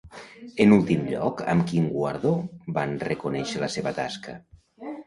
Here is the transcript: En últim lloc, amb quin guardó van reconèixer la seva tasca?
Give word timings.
En 0.63 0.71
últim 0.77 1.03
lloc, 1.09 1.43
amb 1.53 1.67
quin 1.73 1.87
guardó 1.99 2.33
van 2.79 2.99
reconèixer 3.07 3.67
la 3.67 3.75
seva 3.79 3.97
tasca? 4.03 4.41